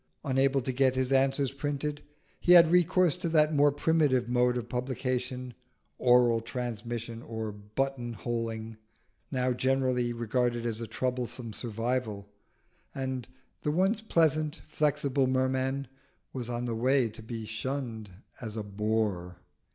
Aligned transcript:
Unable 0.23 0.61
to 0.63 0.71
get 0.71 0.95
his 0.95 1.11
answers 1.11 1.51
printed, 1.51 2.01
he 2.39 2.53
had 2.53 2.71
recourse 2.71 3.15
to 3.17 3.29
that 3.29 3.53
more 3.53 3.71
primitive 3.71 4.27
mode 4.27 4.57
of 4.57 4.67
publication, 4.67 5.53
oral 5.99 6.41
transmission 6.41 7.21
or 7.21 7.51
button 7.51 8.13
holding, 8.13 8.77
now 9.29 9.53
generally 9.53 10.11
regarded 10.11 10.65
as 10.65 10.81
a 10.81 10.87
troublesome 10.87 11.53
survival, 11.53 12.27
and 12.95 13.27
the 13.61 13.69
once 13.69 14.01
pleasant, 14.01 14.63
flexible 14.67 15.27
Merman 15.27 15.87
was 16.33 16.49
on 16.49 16.65
the 16.65 16.73
way 16.73 17.07
to 17.07 17.21
be 17.21 17.45
shunned 17.45 18.09
as 18.41 18.57
a 18.57 18.63
bore. 18.63 19.37